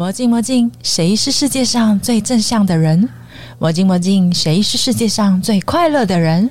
[0.00, 3.06] 魔镜魔镜，谁是世界上最正向的人？
[3.58, 6.48] 魔镜魔镜，谁是世界上最快乐的人？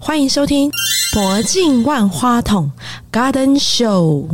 [0.00, 0.68] 欢迎收听
[1.14, 2.68] 《魔镜万花筒》
[3.16, 4.26] Garden Show。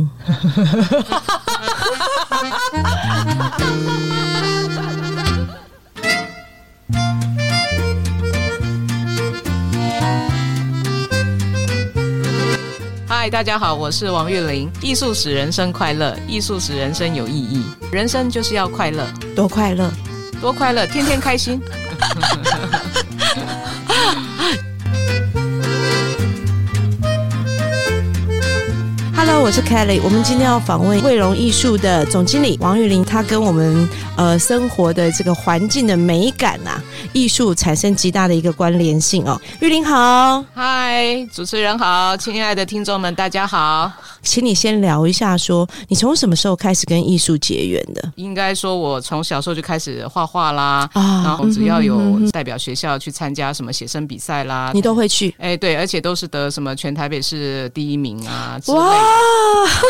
[13.07, 14.67] 嗨，大家好，我是王玉玲。
[14.81, 17.63] 艺术使人生快乐，艺术使人生有意义。
[17.95, 19.89] 人生就是要快乐，多快乐！
[20.41, 21.61] 多快乐，天天开心。
[29.15, 30.01] Hello，我是 Kelly。
[30.03, 36.81] 我们今天要访问卫荣艺术的总经理王玉玲，她跟我们呃生活的这个环境的美感啊，
[37.13, 39.39] 艺术产生极大的一个关联性哦。
[39.59, 43.91] 玉玲好，嗨，主持人好，亲爱的听众们，大家好。
[44.21, 55.35] 请你先聊一下说你从什么时候开始跟艺术结缘的应该说，我从小时候就开始画画啦，啊然后只要有代表学校去参加什么写生比赛啦，你都会去？
[55.37, 58.79] 哎对，而且都是得什么全台北市第一名啊之类。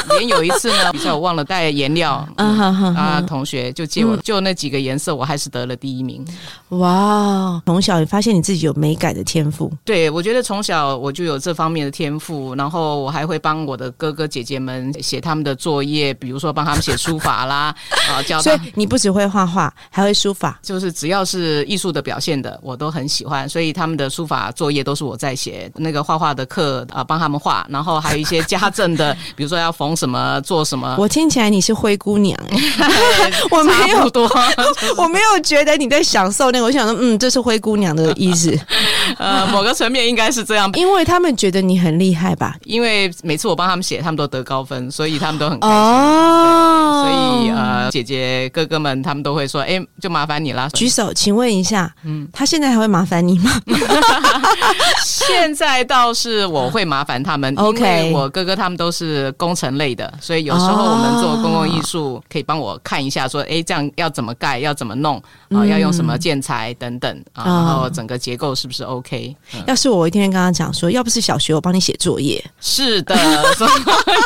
[0.20, 2.28] 连有一次呢，比赛我忘了带颜料。
[2.36, 6.26] 啊，同学就借我，就那几个颜色，我还是得了第一名。
[6.70, 17.74] 哇，从小你发现你自己有美感的天赋，对，我觉得从小我就有这方面的天赋，然后我还会帮我的哥哥姐姐们写他们的作业，比如说帮他们写书法啦，
[18.10, 18.60] 啊，教所以。
[18.74, 20.60] 你不只会画画，还会书法。
[20.62, 25.72] 就是只要是艺术的表现的，我都很喜欢，所以他们的书法作业都是我在写。
[25.76, 34.30] 那个画画的课啊，帮他们画，然后还有一些家政的，比如说要缝什么、做什么，我听起来你是灰姑娘哎、 我没有差不多。
[34.98, 38.58] 我没有觉得你在享受那个，我想说，嗯，这是灰姑娘的意思，
[39.18, 42.56] 呃，某个层面应该是这样，因为他们觉得你很厉害吧？
[42.64, 45.76] 因为每次我帮他们写，他们都得高分，所以他们都很开心。
[45.76, 46.65] 哦
[47.06, 50.68] 所以呃，姐姐哥哥们他们都会说，哎，就麻烦你啦。
[50.74, 53.52] 举手，请问一下，嗯，他现在还会麻烦你吗？
[55.06, 69.36] 现在倒是我会麻烦他们 OK 我哥哥他们都是工程类的，所以有时候我们做公共艺术，可以帮我看一下，说，哎，这样要怎么盖，要怎么弄啊、要用什么建材等等啊，嗯然后整个结构是不是 OK？
[69.54, 69.64] 嗯。
[69.68, 73.16] 要是我，我一定会跟他讲说，要不是小学我帮你写作业，是的，
[73.54, 73.68] 所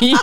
[0.02, 0.16] 以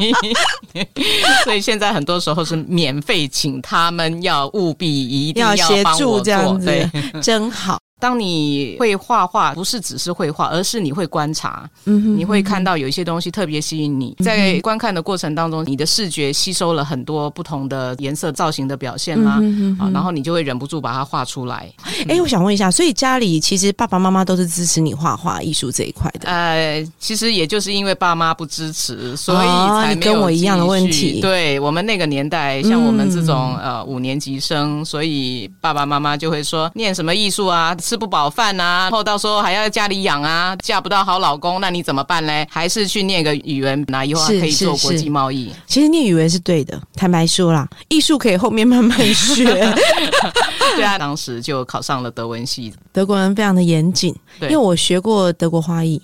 [1.45, 6.91] 所以现在很多时候是免费请他们要务必一定要协助这样子，
[7.21, 7.79] 真好。
[7.99, 14.15] 当你会画画，不是只是绘画，而是你会观察，嗯哼，你会看到有一些东西特别吸引你。
[14.23, 21.73] 在观看的过程当中，你的视觉吸收了很多不同的颜色造型的表现啦，嗯啊，然后你就会忍不住把它画出来。
[22.07, 26.29] 哎、我想问一下，所以家里其实爸爸妈妈都是支持你画画艺术这一块的。
[26.29, 29.49] 呃，其实也就是因为爸妈不支持，所以
[29.83, 42.45] 才跟我一样的问题对我们那个年代，像我们这种、嗯呃五年级生，所以爸爸妈妈就会说念什么艺术啊，吃不饱饭啊，然后到时候还要家里养啊，嫁不到好老公，那你怎么办嘞？
[42.51, 45.53] 还是去念个语文，那以后还可以做国际贸易。
[45.69, 49.45] 其实念语文是对的，坦白说啦，艺术可以后面慢慢学。
[50.75, 56.03] 对啊，当时就考上了德文系，德国人非常的严谨，对因为我学过德国花艺。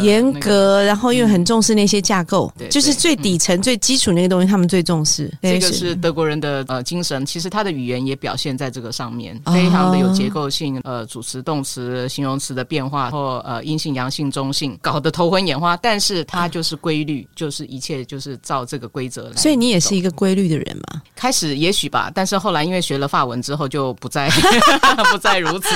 [0.00, 5.30] 严那个格，然后又很重视那些架构，对就是最底层、最基础那个东西，他们最重视。
[5.42, 15.76] 对这个是德国人的呃精神，其实他的语言也表现在这个上面，哦非常的有结构性，呃，主词、动词、形容词的变化，或呃阴性、阳性、中性，搞得头昏眼花。
[15.78, 19.36] 但是它就是规律，就是一切就是照这个规则来。
[19.36, 21.00] 所以你也是一个规律的人嘛？
[21.16, 24.28] 开始也许吧，但是后来因为学了法文之后就不再
[25.10, 25.68] 不再如此，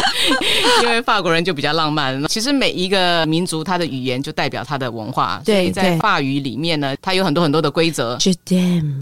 [0.82, 2.22] 因为法国人就比较浪漫。
[2.26, 8.19] 其实每一个民族它的语言就代表它的文化，对所以在法语里面呢，它有很多很多的规则。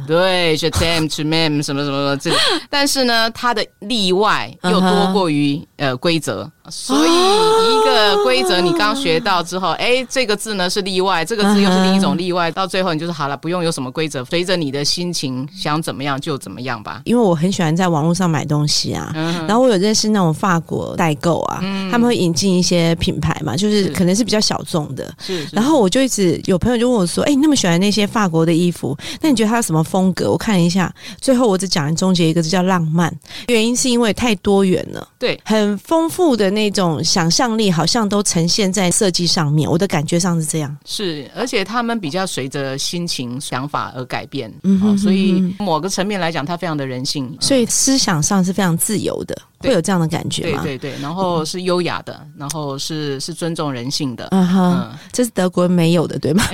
[0.07, 2.31] 对 a m to mem 什么什么什么这，
[2.69, 17.03] 但是呢，它的例外又多过于、呃规则，得所以一个规则你刚学到之后，哎，这个字呢是例外，这个字又是另一种例外，到最后你就是好了，不用有什么规则，随着你的心情想怎么样就怎么样吧。
[17.05, 21.61] 因为我很喜欢在网络上买东西啊，嗯然后我有认识那种法国代购啊，
[21.91, 25.13] 他们会引进一些品牌嘛，就是是可能是比较小众的。
[25.19, 25.55] 是，是。
[25.55, 33.13] 然后我就一直有朋友就问我说：“哎、你那么喜欢那些法国的衣服，那你觉得它有什么风格？”我看了一下，最后我只讲终结一个字叫浪漫，
[33.49, 39.71] 原因是因为太多元了，对，很丰富的那种想象力，好像都呈现在设计上面。
[39.71, 40.75] 我的感觉上是这样。
[40.87, 47.37] 是，而且他们比较随着心情、想法而改变，嗯哼哦所以嗯某个层面来讲，它非常的人性。
[47.43, 49.37] 所以思想上是非常自由的。
[49.59, 50.63] 会有这样的感觉吗？
[50.63, 54.29] 对对对，然后是优雅的，然后是是尊重人性的。
[54.31, 56.45] 嗯哼，嗯，这是德国人没有的，对吗？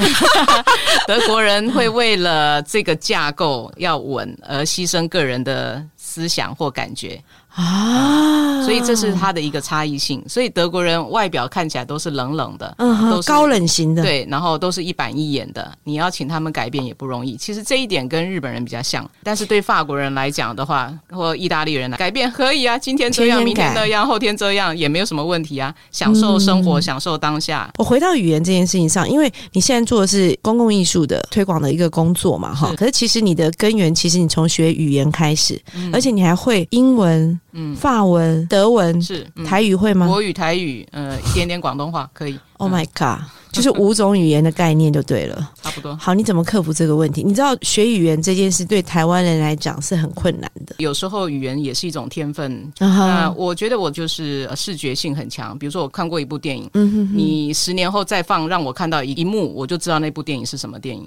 [1.07, 7.21] 德国人会为了这个架构要稳而牺牲个人的思想或感觉，
[7.55, 10.23] 啊，所以这是它的一个差异性。
[10.29, 17.37] 所以德国人外表看起来都是冷冷的，嗯哼都是高冷型的，对，然后都是一板一眼的，你要请他们改变也不容易。
[17.37, 27.71] 其实这一点跟日本人比较像，但是对法国人来讲的话，或意大利人来改变可以啊，今天这样，明天那样，后天这样，也没有什么问题啊，享受生活，嗯享受当下。
[27.79, 32.73] 我回到语言这件事情上，因为你现在做的是公共艺术的推广的一个工作嘛，哈。
[32.77, 35.61] 可是其实你的根源，其实你从学语言开始，
[35.93, 40.07] 而且你还会英文、嗯，法文、德文、是、嗯、台语会吗？
[40.07, 42.39] 国语、台语，呃，一点点广东话可以。
[42.63, 43.27] ？Oh 嗯 my god！
[43.53, 45.51] 就是五种语言的概念就对了。
[45.63, 45.95] 差不多。
[45.97, 47.23] 好，你怎么克服这个问题？
[47.23, 50.75] 你知道学语言这件事对台湾人来讲是很困难的。
[50.79, 52.51] 有时候语言也是一种天分。
[52.79, 61.07] 啊那哈，我觉得我就是呃视觉性很强，比如说我看过一部电影，嗯哼哼，你十年后再放，让我看到一一幕，我就知道那部电影是什么电影。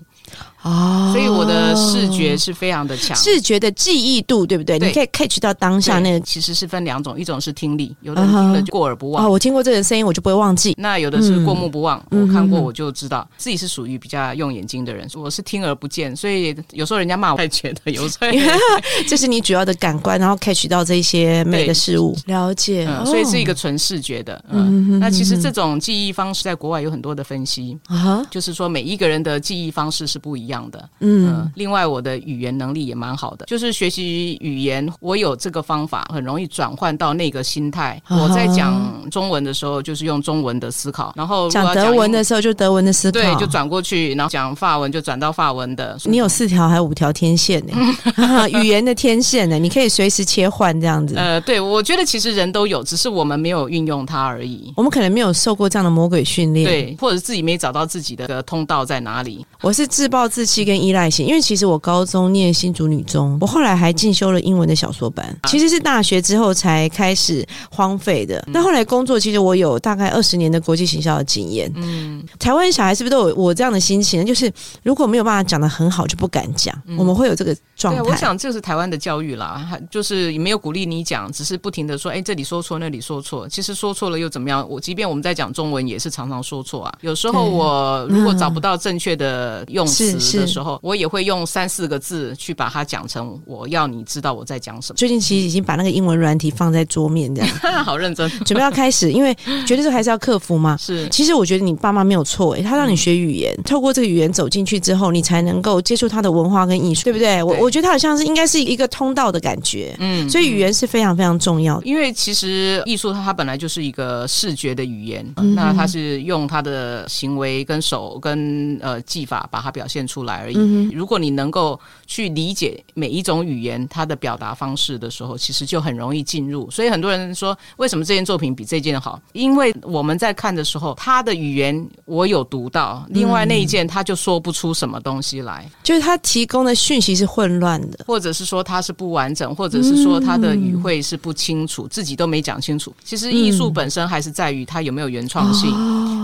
[0.62, 3.16] 哦所以我的视觉是非常的强。
[3.18, 4.78] 视觉的记忆度，对不对？
[4.78, 6.20] 对你可以 catch 到当下那个。
[6.20, 9.26] 其实是分两种，一种是听力，有的人听了就过耳不忘。
[9.26, 10.76] 哦，我听过这个声音，我就不会忘记。
[10.78, 12.64] 那有的是过目不忘，嗯我看过嗯。
[12.64, 13.28] 我就知道。
[13.38, 18.28] 自己是属于比较用眼睛的人，我是听而不见，所以有时候人家骂我，才觉得 有时候
[19.08, 22.86] 这是你主要的感官，然后 catch 到这些美的事物， 了解。
[22.88, 23.06] 嗯，哦。
[23.06, 24.44] 所以是一个纯视觉的。
[24.50, 30.90] 嗯，那其实这种记忆方式在国外有很多的分析，啊，就是说每一个人的记忆方式是不一样的。
[31.00, 31.28] 嗯。
[31.28, 38.02] 嗯，另外我的语言能力也蛮好的，就是学习语言，我有这个方法，很容易转换到那个心态。
[38.06, 45.98] 啊我在讲中文的时候，就是用中文的思考，然后讲德文的英时候就德文的思考，对，就转过去，然后讲法文就转到法文的。
[46.06, 47.74] 你有四条还有五条天线呢，
[48.50, 51.16] 语言的天线呢，你可以随时切换这样子。
[51.16, 54.74] 呃，对，我觉得其实人都有，只是我们没有运用它而已。
[54.76, 59.46] 我们可能没有受过这样的魔鬼训练，对，或者自己没找到自己的通道在哪里。
[59.62, 68.44] 我是自暴自弃跟依赖型，因为其实我高中念新竹女中，我后来还进修了英文的小说班，其实是大学之后才开始荒废的。
[68.48, 71.72] 那后来工作，其实我有大概二十年的国际行销的经验。
[71.76, 74.26] 嗯，台湾小孩是不是都有我这样的心情呢？
[74.26, 74.52] 就是
[74.84, 78.02] 如果没有办法讲的很好，就不敢讲，我们会有这个状态。
[78.02, 83.48] 我想这是台湾的教育啦， 就是也没有鼓励你讲，只是不停的说，哎，这里说错，那里说错。
[83.50, 84.68] 其实说错了又怎么样？
[84.70, 86.94] 我即便我们在讲中文，也是常常说错啊。
[87.02, 94.98] 有时候我如果找不到正确的用词的时候，我也会用三四个字去把它讲成我要你知道我在讲什么。
[94.98, 97.52] 最近其实已经把那个英文软体放在桌面，这样
[97.84, 99.36] 好认真， 准备要开始，因为
[99.66, 100.78] 觉得这还是要克服嘛。
[100.78, 107.42] 是其实我觉得你爸妈没有错诶，他让你学语言，透过这个语言走进去之后，你才能够接触他的文化跟艺术，对不对？
[107.44, 111.86] 我我觉得他好像是应该是一个通道的感觉，嗯所以语言是非常非常重要的。
[111.86, 120.56] 因为其实艺术它它本来就是一个视觉的语言，嗯那它是用它的行为跟手跟呃技法把它表现出来而已。
[120.58, 126.70] 嗯如果你能够去理解每一种语言它的表达方式的时候，其实就很容易进入。
[126.70, 129.20] 所以很多人说，为什么这件作品比这件好？
[129.34, 135.70] 因为我们在看的时候，它的语言我有读到，另外那一件他就说不出什么东西来。
[135.84, 142.94] 就是他提供的讯息是混乱的，或者是说他是不完整，或者是说他的语汇是不清楚，自己都没讲清楚。
[143.04, 145.72] 其实艺术本身还是在于它有没有原创性，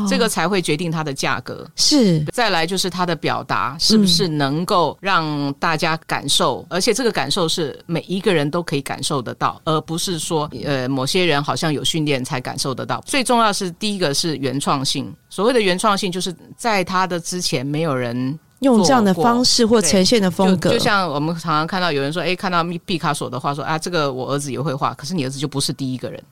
[0.08, 1.68] 这个才会决定它的价格。
[1.76, 13.02] 是再来就是他的表达是不是能够让大家感受，而且这个感受是每一个人都可以感受得到，而不是说呃某些人好像有训练才感受得到。
[13.06, 26.24] 最重要是第一个是原创性，所谓的原创性就是在他的之前没有人用这样的方式或呈现的风格，就就像我们常常看到有人说，哎，看到毕卡索的画说啊，这个我儿子也会画，可是你儿子就不是第一个人。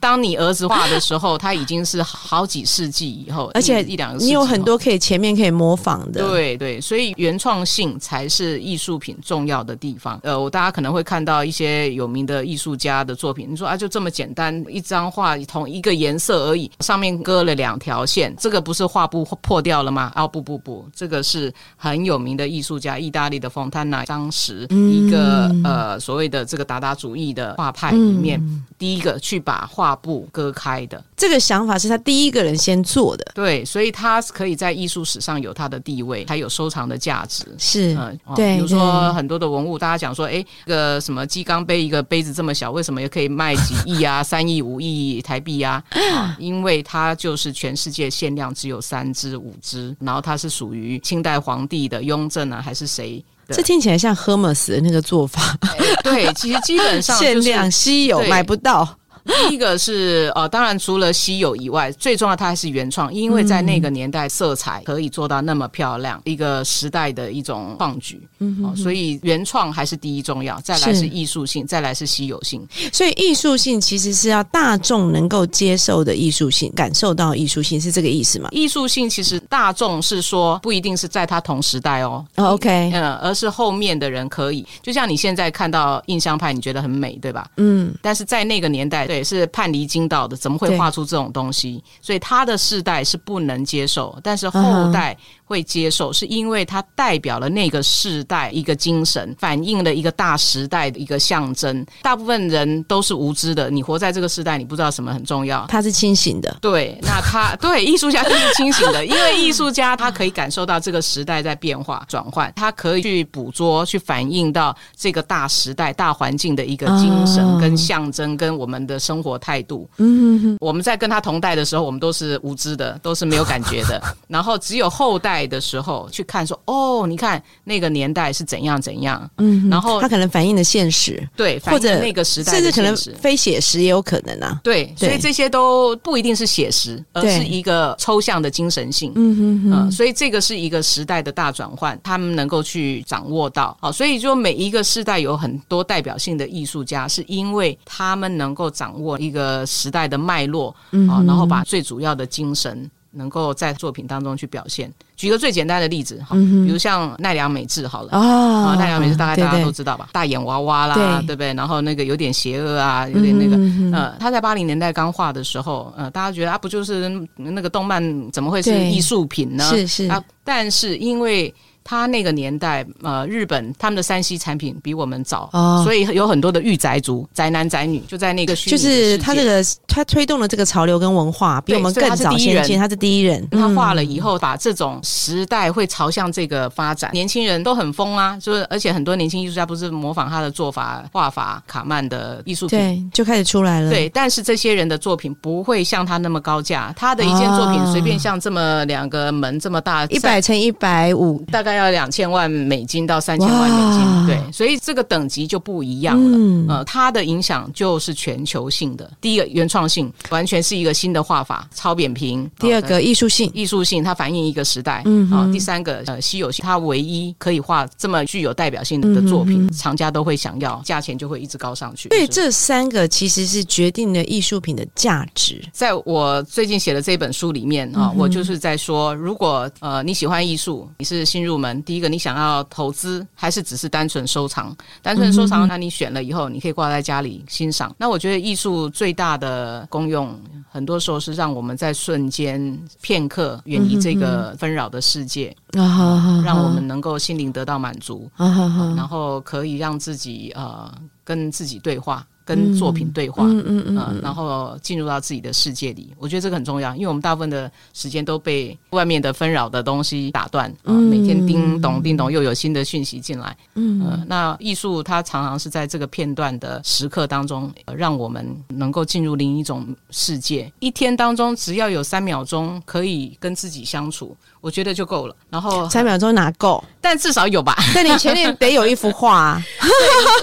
[0.00, 10.18] 当你儿子画的时候，他已经是好几世纪以后， 而且一一两个你有很多可以前面可以模仿的，对对，所以原创性才是艺术品重要的地方。
[10.22, 20.10] 呃，我大家可能会看到一些有名的艺术家的作品，你说啊，就这么简单一张画，同一个颜色而已，上面割了两条线，这个不是画布破掉了吗？
[20.16, 28.40] 哦，不不不，这个是很有名的艺术家，意大利的冯坦纳，当时一个、呃所谓的这个达达主义的画派里面，
[28.78, 31.02] 第一个去把画布割开的。
[31.16, 37.44] 这个想法是他第一个人先做的，对，所以他可以在艺术史上有他的地位，还有收藏的价值。
[37.58, 45.82] 是、嗯，哦对，比如说很多的文物，大家讲说，哎，这个什么鸡缸杯，一个杯子这么小，为什么也可以卖几亿啊、三亿、五亿台币啊？
[46.14, 53.22] 啊，因为它就是全世界限量只有三只、五只，然后它是属于清代皇帝的雍正啊，还是谁？
[53.52, 55.58] 这听起来像 Hermes 的那个做法，
[56.04, 58.88] 对，其实基本上 限量稀有，买不到。
[59.24, 72.66] 第一个是呃，当然除了稀有以外，最重要它还是原创，因为在那个年代，色彩可以做到那么漂亮，一个时代的一种创举，嗯，所以原创还是第一重要，再来是艺术性，再来是稀有性。
[72.92, 78.48] 所以艺术性其实是要大众能够接受的艺术性，感受到艺术性是这个意思吗？
[78.52, 87.46] 艺术性其实大众是说不一定是在他同时代哦，OK，嗯，而是后面的人可以，就像你现在看到印象派，你觉得很美，对吧？
[87.56, 89.09] 嗯，但是在那个年代。
[89.10, 91.82] 对，是叛离金道的，怎么会画出这种东西？
[92.00, 94.60] 所以他的世代是不能接受，但是后
[94.92, 95.18] 代
[95.50, 101.84] 会接受，是因为它代表了那个世代一个精神，反映了一个大时代的一个象征。
[102.02, 105.66] 大部分人都是无知的，你活在这个时代，你不知道什么很重要。
[105.66, 119.00] 他是清醒的，对，那他对艺术家就是清醒的，因为艺术家他可以感受到这个时代在变化转换，他可以去捕捉、去反映到这个大时代、大环境的一个精神跟象征，跟我们的。
[119.00, 124.00] 生活态度，嗯，我们在跟他同代的时候，我们都是无知的，都是没有感觉的。
[124.28, 134.60] 然后只有后代的时候去看，说哦，你看那个年代是怎样怎样，嗯，然后他可能反映的现实，对，或者那个时代，甚至可能非写实也有可能啊。
[134.62, 139.10] 对，所以这些都不一定是写实，而是一个抽象的精神性。
[139.16, 143.76] 嗯哼哼，所以这个是一个时代的大转换，他们能够去掌握到。
[143.80, 148.90] 好，所以说每一个时代有很多代表性的艺术家，是因为他们能够掌。
[149.00, 150.74] 握一个时代的脉络
[151.08, 154.92] 啊，然后把最主要的精神能够在作品当中去表现。
[155.16, 161.52] 举个最简单的例子哈，比如像奈良美智好了啊，奈良美智大概大家都知道吧，大眼娃娃啦，对不对？
[161.54, 163.56] 然后那个有点邪恶啊，有点那个
[163.96, 168.02] 呃，他在八零年代刚画的时候，呃，大家觉得啊，不就是那个动漫
[168.32, 169.64] 怎么会是艺术品呢？
[169.68, 171.52] 是是啊，但是因为。
[171.82, 182.78] 他那个年代，呃，日本他们的山西产品比我们早，哦所以有很多的御宅族、宅男宅女就在那个就是他这个他推动了这个潮流跟文化，比我们更早先进。
[182.78, 193.90] 他是第一人，他画了以后，把这种时代会朝向这个发展，年轻人都很疯啊，就是而且很多年轻艺术家不是模仿他的做法画法，卡曼的艺术品，对，就开始出来了。
[193.90, 201.69] 对，但是这些人的作品不会像他那么高价，他的一件作品随便像这么两个门这么大，一百乘一百五，大概。
[201.74, 206.74] 要两千万美金到三千万美金，对，所以这个等级就不一样了。
[206.74, 209.10] 呃，它的影响就是全球性的。
[209.20, 215.02] 第一个原创性，完全是一个新的画法，超扁平；第二个艺术性，艺术性它反映一个时代。
[215.04, 222.08] 嗯，啊，第三个呃稀有性，它唯一可以画这么具有代表性的作品，厂家都会想要，价钱就会一直高上去。
[222.08, 225.62] 对，这三个其实是决定了艺术品的价值。
[225.72, 231.59] 在我最近写的这本书里面啊，我就是在说，如果呃你喜欢艺术，你是新入。
[231.60, 234.74] 门第一个，你想要投资还是只是单纯收藏？
[235.02, 237.94] 单纯收藏，那你选了以后，你可以挂在家里欣赏。
[237.98, 240.34] 那我觉得艺术最大的功用，
[240.70, 250.90] 很多时候是让我们在瞬间、片刻远离这个纷扰的世界，让我们能够心灵得到满足，然后可以让自己呃
[251.22, 252.26] 跟自己对话。
[252.44, 270.72] 跟作品对话，嗯嗯嗯，然后进入到自己的世界里，我觉得这个很重要，因为我们大部分的时间都被外面的纷扰的东西打断，啊，每天叮咚叮咚又有新的讯息进来，嗯，那艺术它常常是在这个片段的时刻当中，让我们能够进入另一种世界。
[270.80, 274.36] 一天当中只要有三秒钟可以跟自己相处。
[274.60, 276.82] 我觉得就够了，然后三秒钟哪够？
[277.00, 277.74] 但至少有吧。
[277.94, 279.62] 但你前面得有一幅画啊，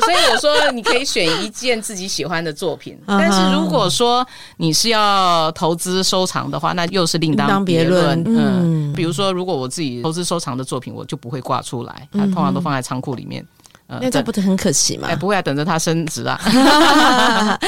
[0.05, 2.97] 所以我说你可以选一件自己喜欢的作品。
[3.05, 4.25] 但是如果说
[4.57, 8.23] 你是要投资收藏的话，那又是另当别论。
[8.25, 13.45] 嗯，比如说，如果我自己投资收藏的作品，我就不会挂出来，它通常都放在仓库里面。
[13.89, 15.07] 那这不是很可惜吗？
[15.09, 16.37] 哎，不会啊，等着它升值啊。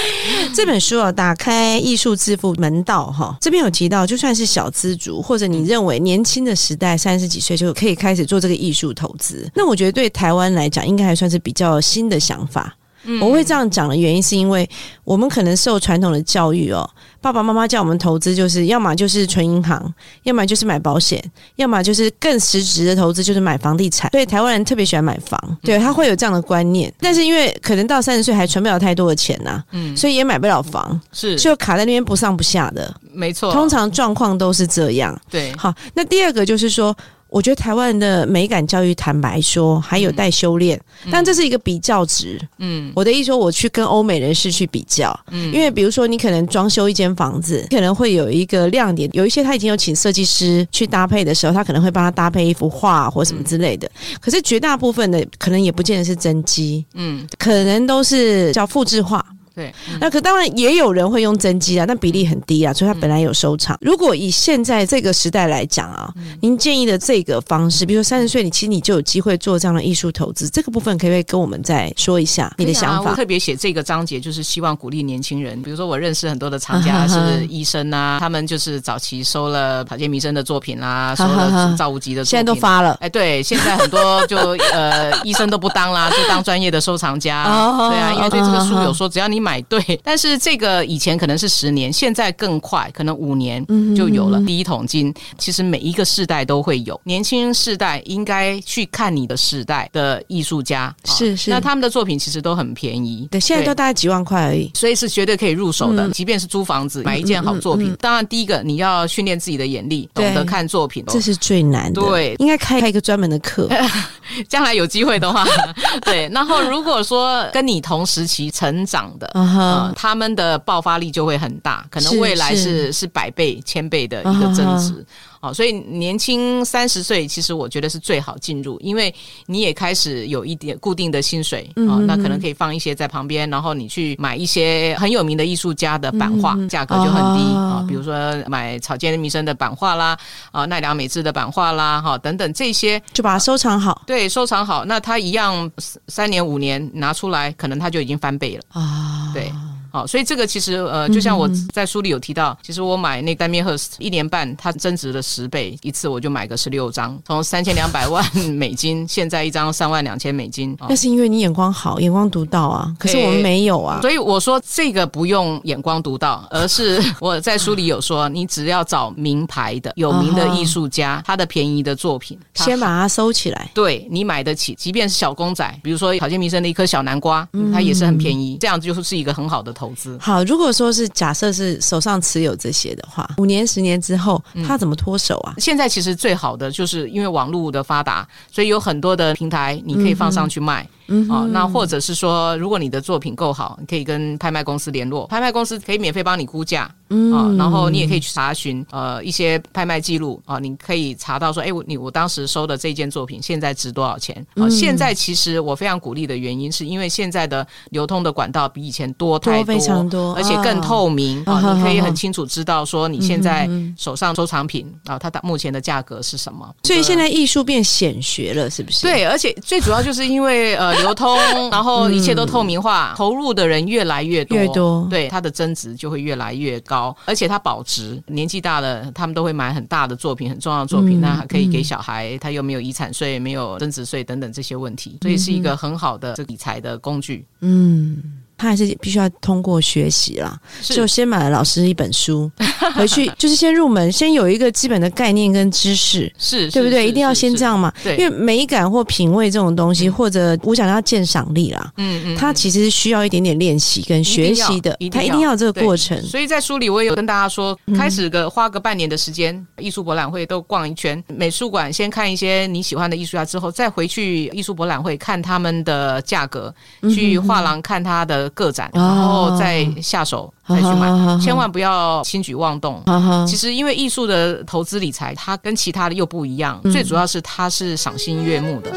[0.53, 12.75] 这本书啊，打开艺术致富门道哈，这边有提到，就算是小资族，或者你认为年轻的时代三十几岁就可以开始做这个艺术投资，那我觉得对台湾来讲，应该还算是比较新的想法。
[13.21, 14.69] 我会这样讲的原因，是因为
[15.03, 16.87] 我们可能受传统的教育哦，
[17.21, 21.23] 爸爸妈妈叫我们投资，就是要么就是存银行，要么就是买保险，
[21.55, 24.11] 要么就是更实质的投资，就是买房地产。
[24.11, 26.93] 所以台湾人特别喜欢买房，对他会有这样的观念。
[26.99, 32.93] 但是因为可能到三十岁还存不了太多的钱呐，嗯，所以也买不了房，是就卡在那边不上不下的。
[33.13, 35.19] 没错，通常状况都是这样。
[35.29, 36.95] 对，好，那第二个就是说。
[37.29, 40.79] 我觉得台湾的美感教育，坦白说还有待修炼，
[41.11, 42.39] 但这是一个比较值。
[42.57, 53.89] 嗯，我的意思说，我去跟欧美人士去比较，嗯，因为比如说你可能装修一间房子，可能会有一个亮点，有一些他已经有请设计师去搭配的时候，他可能会帮他搭配一幅画或什么之类的。
[54.19, 59.23] 可是绝大部分的可能也不见得是真机，嗯，可能都是叫复制画。
[59.59, 63.77] 对，那可当然也有人会用真机啊，但比例很低啊，所以它本来有收藏。
[63.81, 73.13] 如果以现在这个时代来讲啊，您建议的这个方式，比如说三十岁，你其实你就有机会做这样的艺术投资，这个部分可不可以跟我们再说一下你的想法？
[73.15, 75.59] 特别写这个章节，就是希望鼓励年轻人。
[75.61, 82.97] 比如说，我认识很多的藏家 是医生啊，他们就是早期收了草间弥生的作品啦， 收了赵无极的，现在都发了。
[83.01, 84.37] 哎，对，现在很多就
[84.71, 87.43] 呃医生都不当啦，就当专业的收藏家。
[87.89, 89.48] 对啊，因为对这个书有说，只要你买。
[89.49, 93.65] 买对，但是这个以前可能是十年，现在更快，可能五年
[93.95, 95.11] 就有了第一桶金。
[95.39, 106.07] 其实每一个世代都会有，年轻世代应该去看你的世代的艺术家，是是，那他们的作品其实都很便宜，对，现在都大概几万块而已，所以是绝对可以入手的。
[106.11, 111.99] 即便是租房子买一件好作品，当然第一个你要训练自己的眼力，懂得看作品，这是最难的。
[112.01, 113.67] 对，应该开开一个专门的课，
[114.47, 115.43] 将来有机会的话，
[116.05, 116.29] 对。
[116.31, 119.27] 然后如果说跟你同时期成长的。
[119.43, 125.05] 嗯，他们的爆发力就会很大，可能未来是是百倍、千倍的一个增值。
[125.41, 129.13] 哦，所以年轻三十岁，其实我觉得是最好进入，因为
[129.45, 138.13] 你也开始有一点固定的薪水啊，那可能可以放一些在旁边，然后你去买一些很有名的艺术家的版画，价格就很低啊，比如说
[138.47, 140.17] 买草间弥生的版画啦，
[140.51, 144.01] 啊奈良美智的版画啦，哈等等这些，就把它收藏好。
[144.05, 145.71] 对，收藏好，那它一样
[146.07, 149.31] 三年五年拿出来，可能它就已经翻倍了啊。
[149.33, 149.49] 对。
[149.91, 160.77] 好，所以这个其实呃，就像我在书里有提到，其实我买那单面赫斯一年半，它增值了十倍，一次我就买个十六张，从三千两百万 美金，现在一张三万两千美金。
[160.87, 163.99] 那是因为你眼光好，眼光独到啊，可是我们没有啊。
[164.01, 173.71] 所以我说这个不用眼光独到，而是 我在书里有说，你只要找名牌的、有名的艺术家，他的便宜的作品，先把它收起来。
[173.73, 179.73] 对你买得起，即便是小公仔，比如说草间弥生的一颗小南瓜，它也是很便宜，这样就是一个很好的。
[179.79, 180.17] 投资。
[180.19, 185.55] 好，如果说是假设是手上持有这些的话，五年十年之后，他怎么脱手啊？
[185.57, 190.85] 现在其实最好的就是因为网络的发达，所以有很多的平台你可以放上去卖。
[191.07, 196.91] 嗯啊，那或者是说，如果你的作品够好，你可以跟拍卖公司联络，拍卖公司可以免费帮你估价，
[197.33, 204.45] 啊，然后你也可以去查询呃一些拍卖记录啊，你可以查到说，哎，我你我当时收的这件作品现在值多少钱？
[204.55, 213.67] 啊，现在其实我非常鼓励的原因，是因为现在的流通的管道比以前多太多，非常多，而且更透明啊，你可以很清楚知道说你现在
[213.97, 216.71] 手上收藏品啊，它的目前的价格是什么。
[216.83, 219.01] 所以现在艺术变显学了，是不是？
[219.01, 220.99] 对，而且最主要就是因为呃。
[220.99, 221.39] 流通，
[221.71, 228.21] 然后一切都透明化，投入的人越来越多，越多，对它的增值就会越来越高，而且它保值。
[228.27, 237.45] 年纪大了，他们都会买很大的作品，很重要的作品，那还可以给小孩，他又没有遗产税，没有增值税等等这些问题，所以是一个很好的这理财的工具。
[237.61, 238.38] 嗯。
[238.59, 242.51] 他还是必须要通过学习啦，就先买了老师一本书
[242.93, 247.07] 回去，就是先入门，先有一个基本的概念跟知识，是对不对？
[247.07, 256.21] 一定要先这样嘛，对，因为美感或品味这种东西，或者我想要鉴赏力啦，嗯嗯，它其实需要一点点练习跟学习的，它一定要这个过程。
[256.23, 266.73] 所以在书里我也有跟大家说，开始个花个半年的时间，艺术博览会都逛一圈，美术馆先看一些你喜欢的艺术家，之后再回去艺术博览会看他们的价格，
[267.15, 268.48] 去画廊看他的。
[268.49, 273.03] 个展，然后再下手再去买，千万不要轻举妄动。
[273.47, 278.91] 其实，因为艺术的投资理财，它跟其他的又不一样，最主要是它是赏心悦目的。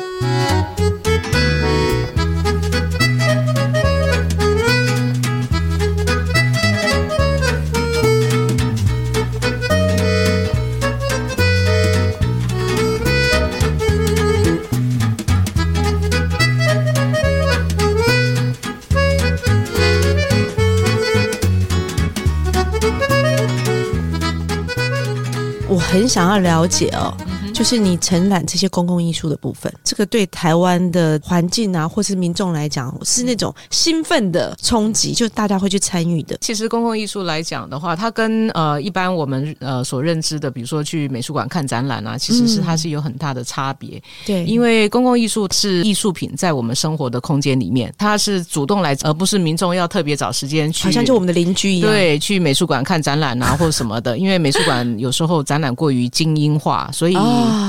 [26.12, 27.32] 想要了解哦。
[27.53, 36.37] 就是你承揽这些公共艺术的部分，这个对台湾的环境啊，或是民众来讲，是那种兴奋的冲击，就大家会去参与的。
[36.41, 44.03] 其实公共艺术来讲的话，它跟呃一般我们呃所认知的，比如说去美术馆看展览啊，其实是它是有很大的差别。
[44.27, 51.91] 对，因为公共艺术是艺术品在我们生活的空间里面，它是主动来，而不是民众要特别找时间去，好像就我们的邻居一样。
[51.91, 54.17] 对，去美术馆看展览啊，或者什么的。
[54.17, 57.17] 因为美术馆有时候展览过于精英化，所以。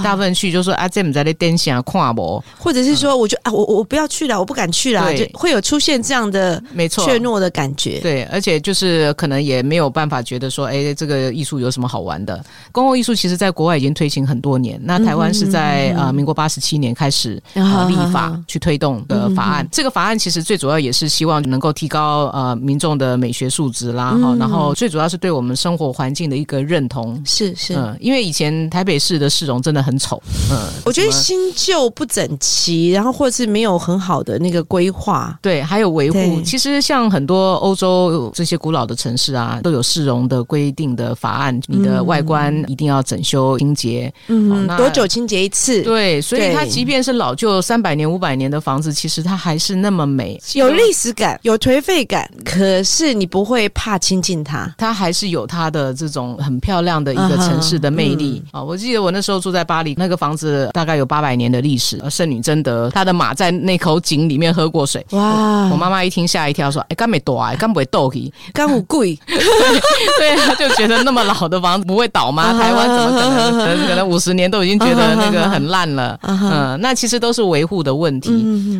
[0.03, 7.99] 大部分去就说啊，这么在那电线跨博，或者是说，我就啊，我我不要去了，我不敢去了，就对会有出现这样的没错，怯懦的感觉。
[7.99, 12.43] 对，而且就是可能也没有办法觉得说，哎，这个艺术有什么好玩的？
[12.71, 19.67] 公共艺术其实在国外已经推行很多年，那台湾是在、呃民国八十七年开始、呃、立法去推动的法案。
[19.71, 27.19] 这个法案其实最主要也是希望能够提高呃民众的美学素质啦，哈、然后最主要是对我们生活环境的一个认同。
[27.25, 30.21] 是是，嗯，因为以前台北市的市容真的很丑，
[30.51, 35.35] 嗯，我觉得新旧不整齐，然后或者是没有很好的那个规划。
[35.41, 36.41] 对，还有维护。
[36.41, 44.13] 其实像很多欧洲这些古老的城市啊，都有市容的规定的法案，你的外观一定要整修清洁。
[44.27, 45.81] 哦嗯，多久清洁一次？
[45.83, 54.73] 对，所以它即便是老旧三百年、五百年的房子，其实它还是那么美，有历史感，有颓废感，可是你不会怕亲近它。
[54.77, 61.97] 它还是有它的这种很漂亮的一个城市的魅力啊、我记得我那时候住在巴黎，那个房子大概有八百年的历史。
[62.03, 65.05] 呃圣女贞德她的马在那口井里面喝过水。
[65.11, 72.51] 哇我妈妈一听吓一跳，说：“哎，干没倒啊，干不会倒去？”干五贵， 对，他就觉得那么老的房子不会倒吗？
[72.59, 73.51] 台湾怎么可能？
[73.51, 76.19] 可能可能五十年都已经觉得那个很烂了。
[76.23, 78.31] 嗯，那其实都是维护的问题。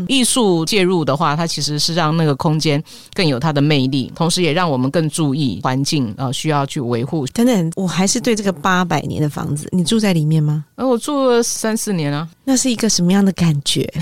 [0.07, 2.81] 艺术介入的话，它其实是让那个空间
[3.13, 7.25] 更有它的魅力，同时也让我们更注意环境，呃，需要去维护。
[7.27, 10.62] 等等，我还是对这个八百年的房子，你住在里面吗？
[10.75, 13.81] 而我住了三四年啊，那是一个什么样的感觉？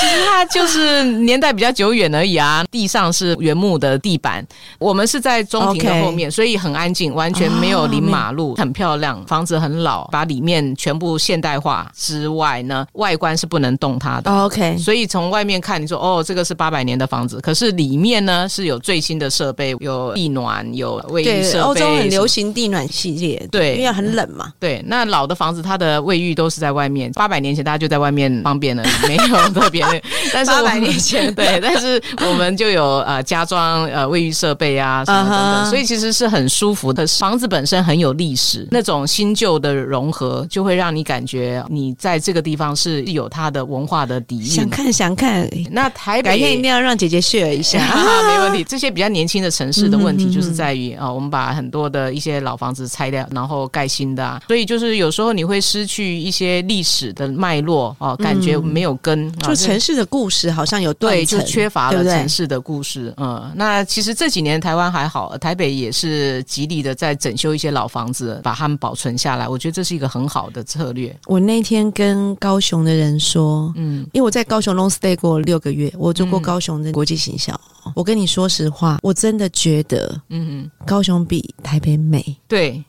[0.00, 2.64] 其实它就是年代比较久远而已啊。
[2.70, 4.44] 地上是原木的地板，
[4.78, 9.22] 我们是在中庭的后面所以很安静，完全没有临马路，很漂亮。
[9.26, 14.32] 房子很老，把里面全部现代化之外呢，外观是不能动它的。
[14.32, 21.60] OK，所以从外面看，你说哦，这个是八百年的房子，可是里面呢是有最新的设备，有地暖，有卫浴，设备。
[21.60, 22.26] 欧洲很流。
[22.30, 24.52] 行地暖系列，对因为很冷嘛。
[24.60, 30.00] 对，那老的房子它的卫浴都是在外面，八百年前大家就在外面方便了，没有特别的。
[30.32, 37.06] 但是我们800年前 对，但是我们就有呃加装呃卫浴设备啊什么等等，所以其实是很舒服的。
[37.18, 44.44] 房子本身很有历史，那种新旧的融合，就会让你感觉你在这个地方是有它的文化的底蕴。
[44.46, 47.80] 想看想看，那台北改天一定要让姐姐 share 一下。
[47.84, 48.64] 啊，没问题。
[48.64, 63.12] 这些比较年轻的城市的问嗯题，就是在于啊、我们把很多的一些老房子拆掉，然后盖新的、啊，所以就是有时候你会失去一些历史的脉络哦、感觉没有根，啊就城市的故事好像有断对，就层，缺乏了城市的故事。
[63.16, 69.48] 嗯，那其实这几年台湾还好，台北也是极力的在整修一些老房子，把它们保存下来。
[69.48, 71.14] 我觉得这是一个很好的策略。
[71.26, 77.58] 我那天跟高雄的人说，嗯，因为我在高雄 long stay 过六个月，我做过高雄的国际行销。
[77.94, 80.86] 我跟你说实话，我真的觉得嗯哼。
[80.86, 82.24] 高雄比台北美。
[82.48, 82.82] 对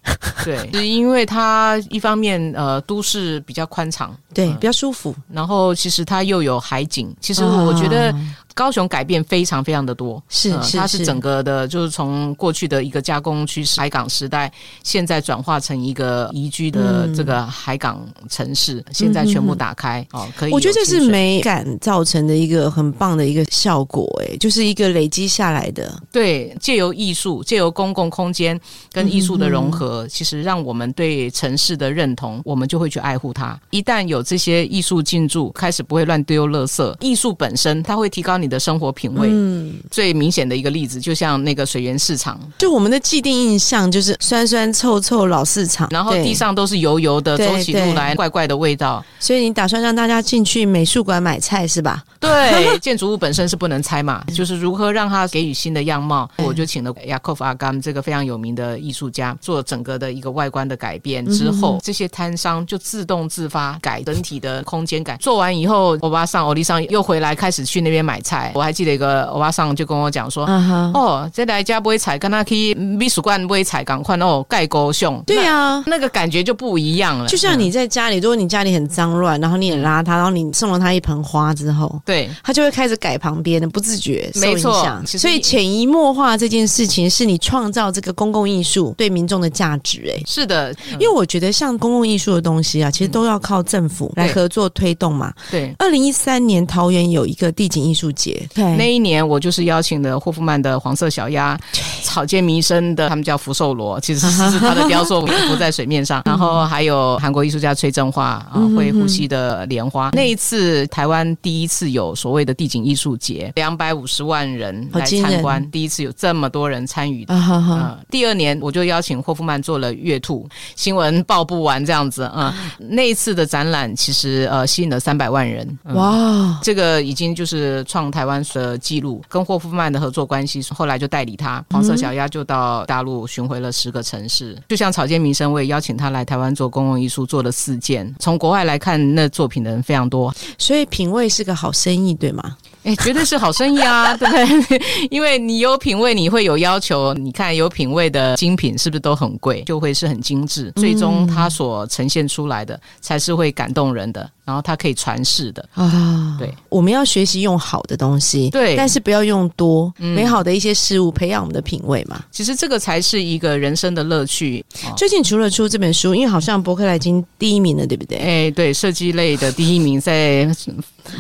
[0.44, 5.14] 对， 是因为它一方面呃都市比较宽敞，对，嗯比较舒服。
[5.32, 7.14] 然后其实它又有海景。
[7.20, 8.20] 其实我觉得啊
[8.54, 14.52] 高雄改变非常非常的多，是它是整个的，就是从过去的一个加工区海港时代，
[14.84, 20.52] 现在转化成一个宜居的嗯这个海港城市，现在全部打开哦，可以。
[20.52, 26.02] 我觉得这是美感造成的一个很棒的一个效果，哎，就是一个累积下来的。
[26.12, 28.60] 对，借由艺术，借由公共空间
[28.92, 33.60] 跟艺术的融嗯合，其实让我们对城市的认同，我们就会去爱护它。
[33.70, 39.28] 一旦有这些艺术进驻，开始不会乱丢垃圾，艺术本身它会提高你的生活品味。
[39.32, 49.04] 嗯，最明显的一个例子，就像那个水源市场，就我们的既定印象就是酸酸臭臭老市场，然后地上都是油油的，走起路来怪怪的味道。
[49.20, 52.04] 所以你打算让大家进去美术馆买菜是吧？
[52.20, 56.30] 对，建筑物本身是不能拆嘛， 就是如何让它给予新的样貌。
[56.38, 65.18] 我就请了雅科夫阿甘这个非常有名的艺术家做整个的一个外观的改变之后，这些摊商就自动自发改整体的空间感。
[65.18, 68.31] 做完以后，欧巴桑、欧丽桑又回来开始去那边买菜。
[68.54, 70.46] 我还记得一个欧巴桑就跟我讲说。
[70.46, 75.22] 啊哈，哦，这来家买菜，跟他去美术馆买菜，赶快哦，盖高雄。
[75.26, 75.84] 对啊。
[75.88, 77.28] 那个感觉就不一样了。
[77.28, 85.06] 就像你在家里，如果你家里很脏乱，然后你也邋遢，然后你送了他一盆花之后，对他就会开始改旁边的，不自觉受影没错响。
[85.08, 90.24] 所以潜移默化这件事情，是你创造这个公共艺术对民众的价值、欸。
[90.26, 95.34] 是的，因为我觉得像公共艺术的东西啊，其实都要靠政府来合作推动嘛。
[95.50, 101.58] 对二零一三年桃园有一个地景艺术节，那一年我就是邀请了霍夫曼的黄色小鸭，
[102.04, 110.12] 草间弥生的他们叫福寿螺，其实是他的雕塑浮在水面上，然后还有韩国艺术家崔正化啊会呼吸的莲花。
[110.14, 117.26] 那一次台湾第一次有所谓的地景艺术节，两百五十万人来参观，第一次有这么多人参与。
[117.26, 122.54] 啊第二年我就邀请霍夫曼做了月兔，新闻报不完这样子啊。
[122.78, 129.24] 那一次的展览其实呃吸引了三百万人，哇，这个已经就是创台湾的记录。
[129.30, 138.14] 跟霍夫曼的合作关系，后来就代理他黄色小鸭就到大陆巡回了十个城市，就像草间弥生，我也邀请他来台湾做公共艺术，做了四件。
[138.20, 142.58] 从国外来看，那作品的人非常多，所以品味是个好生意，对吗？
[142.84, 144.82] 哎，绝对是好生意啊， 对不对？
[145.12, 147.14] 因为你有品味，你会有要求。
[147.14, 149.64] 你看，有品味的精品是不是都很贵？
[149.64, 154.30] 就会是很精致，最终它所呈现出来的才是会感动人的。
[154.44, 162.22] 然后它可以传世的啊，对，我们要学习用好的东西，对，但是不要用多美好的一些事物培养我们的品味嘛。
[162.32, 164.66] 其实这个才是一个人生的乐趣。
[164.98, 168.18] 最近除了出这本书，因为好像伯克莱金第一名了，对不对？
[168.18, 170.50] 哎，对，设计类的第一名，在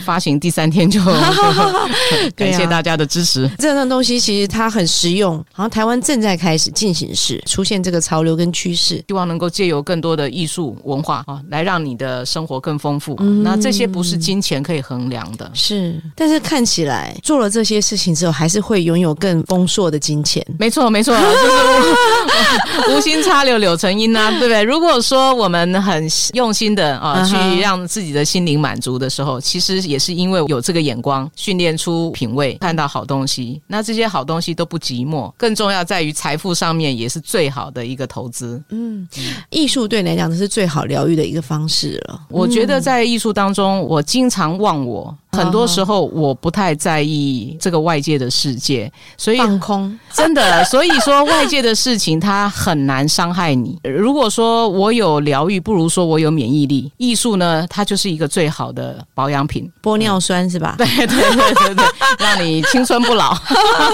[0.03, 0.99] 发行第三天就
[2.35, 3.49] 感谢大家的支持。
[3.57, 13.15] 这样东西其实它很实用，好像台湾正在开始进行式出现这个潮流跟趋势，希望能够借由更多的艺术文化啊，来让你的生活更丰富。
[13.43, 16.01] 那这些不是金钱可以衡量的，是。
[16.15, 20.45] 但是看起来做了这些事情之后，还是会拥有更丰硕的金钱。
[20.59, 24.61] 没错，没错，就是 无心插柳柳成荫呐，对不对？
[24.63, 33.59] 如果说我们很用心的啊，去让自己的心灵满足的时候，其实也是因为有这个眼光，训练出品味，看到好东西。
[33.65, 38.63] 那这些好东西都不寂寞，更重要在于财富上面也是最好的一个投资。
[38.69, 39.07] 嗯，
[39.49, 42.21] 艺术对你来讲这是最好疗愈的一个方式了。
[42.29, 42.91] 我觉得在。
[42.91, 45.17] 在艺术当中，我经常忘我。
[45.31, 50.63] 很多时候我不太在意这个外界的世界，所以放空真的。
[50.65, 53.79] 所以说外界的事情它很难伤害你。
[53.83, 56.91] 如果说我有疗愈，不如说我有免疫力。
[56.97, 59.71] 艺术呢，它就是一个最好的保养品。
[59.81, 60.75] 玻尿酸是吧？
[60.77, 61.85] 对对对对对，
[62.19, 63.33] 让你青春不老。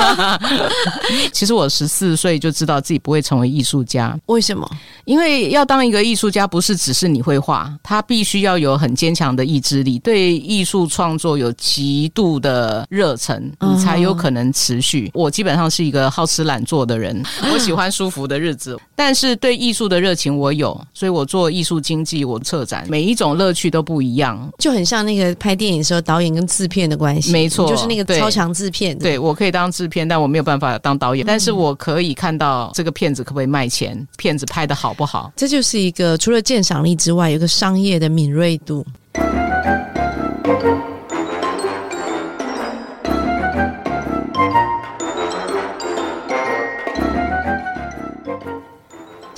[1.31, 4.17] 其实我十四岁就知道自己不会成为艺术家。
[4.25, 4.67] 为什么？
[5.05, 11.27] 因为要当一个艺术家，不是只是你会画，他必须要有很坚强的意志力，对艺术创作。
[11.37, 15.09] 有极度的热忱，你才有可能持续。
[15.13, 17.23] 我基本上是一个好吃懒做的人，
[17.53, 28.97] 我喜欢舒服的日子，但是对艺术的热情我有，所以我做艺术经济，我策展，每一种乐趣都不一样，就很像那个拍电影时候导演跟制片的关系，没错，就是那个超强制片。
[28.97, 38.85] 对我可以当制片，但我没有办法当导演，但是我可以看到这个片子可不可以卖钱，片子拍的好不好，这就是一个除了鉴赏力之外，有个商业的敏锐度。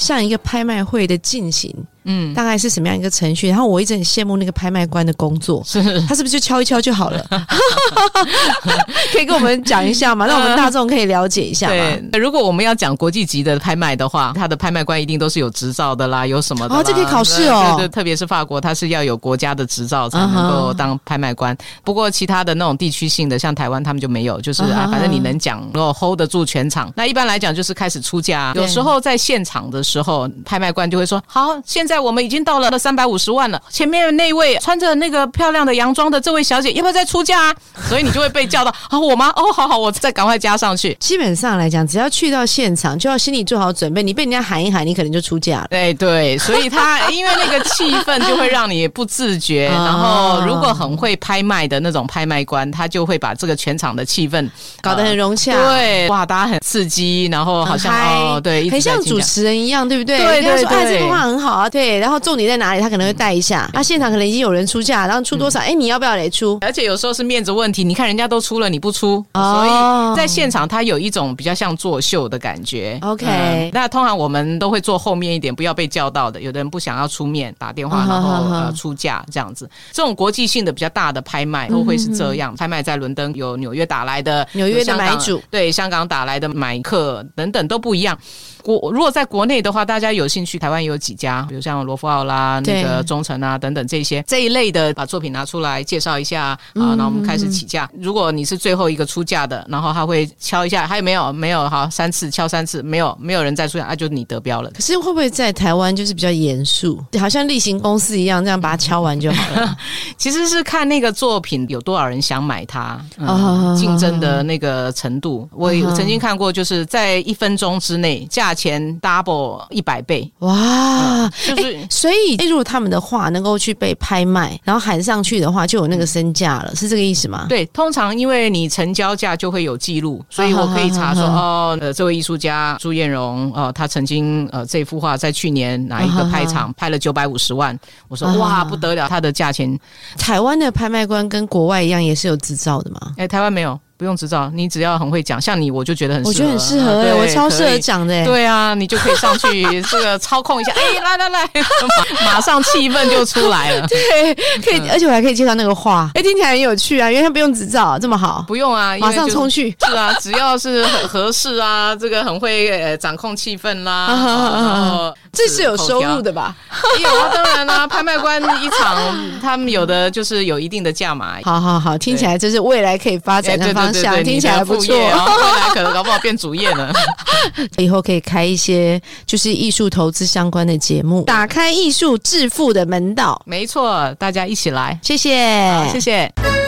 [0.10, 1.72] 像一个拍卖会的进行。
[2.12, 3.48] 嗯，大概是什么样一个程序？
[3.48, 7.24] 然后我一直很羡慕那个拍卖官的工作，是他是不是就敲一敲就好了？
[9.14, 10.26] 可以跟我们讲一下吗？
[10.28, 11.68] 让我们大众可以了解一下。
[11.68, 16.76] 对，如果我们要讲国际级的拍卖的话，他的拍卖官一定都是有执照的啦，有什么的？
[16.76, 17.76] 哦，这可以考试哦。
[17.78, 21.56] 对，特别是法国，他是要有国家的执照才能够当拍卖官。
[21.84, 28.52] 不过其他的那种地区性的，像台湾他们就没有，就是啊，反正你能讲，如果 hold 得住全场，那一般来讲就是开始出价。
[28.56, 37.56] 有时候在现场的时候，拍卖官就会说：“好，现在我们已经到了三百五十万了，前面那位穿着那个漂亮的洋装的这位小姐，要不要再出价啊？
[37.88, 39.32] 所以你就会被叫到 啊，我吗？
[39.36, 40.96] 哦，好好，我再赶快加上去。
[41.00, 45.68] 基本上来讲，只要去到现场，就要心里做好准备，你被人家喊一喊，你可能就出价了。
[45.70, 54.48] 对对，所以他因为那个气氛就会让你不自觉， 然后如果很会拍卖的那种拍卖官，他就会把这个全场的气氛
[54.82, 55.54] 搞得很融洽。
[55.54, 60.18] 对，哇，大家很刺激，然后好像哦，对，很像主持人一样，对不对？
[60.18, 62.20] 对对对，这句话很好啊，对，然后。
[62.20, 62.82] 重点在哪里？
[62.82, 65.58] 他可能会带一下，啊，现场可能已经有人出价，然后出多少？
[65.62, 66.58] 哎，你要不要来出？
[66.60, 73.00] 而且有时候是面子问题，你看人家都出了，你不出，所以在现场他有一种比较像作秀的感觉。
[73.02, 76.42] OK，那通常我们都会坐后面一点，不要被叫到的。
[76.42, 79.68] 有的人不想要出面打电话，然后呃出价这样子。
[79.94, 88.16] 这种国际性的比较大的拍卖都会是这样，拍卖在伦敦有纽约打来的，纽约的买主对香港打来的买客等等都不一样。
[88.62, 91.69] 国如果在国内的话，大家有兴趣，台湾有几家，比如像。
[91.70, 97.90] 像罗浮奥啦、那个忠诚啊等等这些这一类的，把作品拿出来介绍一下啊，嗯那我们开始起价。
[98.00, 101.32] 如果你是最后一个出价的，然后他会敲一下，还有没有？
[101.32, 104.72] 没有，好，三次敲三次，没有，没有人再出价，那、就你得标了。
[104.72, 109.78] 可是会不会在台湾就是比较严肃，好像例行公事一样，这样把它敲完就好了？
[110.18, 115.48] 其实是看那个作品有多少人想买它，嗯哦竞争的那个程度。
[115.54, 121.30] 我有嗯曾经看过，就是在一分钟之内，价钱 double 一百倍，哇！
[121.62, 121.88] 就是。
[121.90, 127.46] 所以，诶如果他们的画能够去被拍卖，然后喊上去的话，就有那个身价了，是这个意思吗？
[127.50, 139.78] 对，通常因为你成交价就会有记录，所以我可以查说，哦，呃，这位艺术家朱艳荣，呃，他曾经呃这幅画在去年哪一个拍场拍了九百五十万，我说哇不得了，它的价钱，
[140.18, 143.00] 台湾的拍卖官跟国外一样，也是有执照的吗？
[143.18, 148.24] 哎，台湾没有，不用执照，你只要很会讲，像你，我就觉得很我觉得很适合哎、啊我超适合讲的、欸。
[148.24, 151.46] 对啊，你就可以上去这个操控一下，哎，来来来，
[152.24, 153.86] 马马上气氛就出来了。
[153.92, 154.34] 对，
[154.64, 159.76] 可以，嗯而且我还可以介绍那个画，哎、听起来很有趣啊，因为它不用执照，这么好，不用啊，马上就冲去。
[159.86, 166.56] 是啊，只要是很合适啊，这个很会呃掌控气氛啦，然后这是有收入的吧？
[167.02, 171.38] 有啊，当然啦、拍卖官一场， 他们有的就是有一定的价码。
[171.44, 174.96] 好好好，听起来这是未来可以发哎展的方向，对对对听起来不错。
[174.96, 176.92] 未来可能搞不好变主业呢。
[177.78, 183.42] 以后可以开一些就是艺术投资相关的节目，打开艺术致富的门道。
[183.46, 186.59] 没错，大家一起来，谢谢，谢谢。